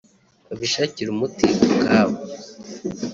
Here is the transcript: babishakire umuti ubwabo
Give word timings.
babishakire 0.47 1.09
umuti 1.11 1.45
ubwabo 1.71 2.17